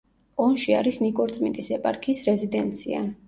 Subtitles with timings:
[0.45, 3.05] ონში არის ნიკორწმინდის ეპარქიის რეზიდენცია.